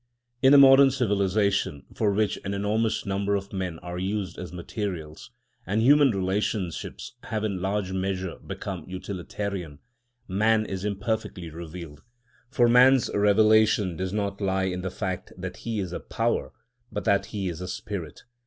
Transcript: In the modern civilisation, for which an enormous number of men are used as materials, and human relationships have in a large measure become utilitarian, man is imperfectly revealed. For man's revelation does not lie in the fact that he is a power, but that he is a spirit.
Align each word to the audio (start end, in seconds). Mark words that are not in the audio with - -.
In 0.41 0.51
the 0.51 0.57
modern 0.57 0.89
civilisation, 0.89 1.85
for 1.93 2.11
which 2.11 2.39
an 2.43 2.55
enormous 2.55 3.05
number 3.05 3.35
of 3.35 3.53
men 3.53 3.77
are 3.83 3.99
used 3.99 4.39
as 4.39 4.51
materials, 4.51 5.29
and 5.63 5.79
human 5.79 6.09
relationships 6.09 7.13
have 7.25 7.43
in 7.43 7.51
a 7.51 7.59
large 7.59 7.91
measure 7.91 8.37
become 8.37 8.83
utilitarian, 8.89 9.77
man 10.27 10.65
is 10.65 10.83
imperfectly 10.85 11.51
revealed. 11.51 12.01
For 12.49 12.67
man's 12.67 13.11
revelation 13.13 13.95
does 13.95 14.11
not 14.11 14.41
lie 14.41 14.63
in 14.63 14.81
the 14.81 14.89
fact 14.89 15.33
that 15.37 15.57
he 15.57 15.77
is 15.79 15.91
a 15.93 15.99
power, 15.99 16.51
but 16.91 17.03
that 17.03 17.27
he 17.27 17.47
is 17.47 17.61
a 17.61 17.67
spirit. 17.67 18.23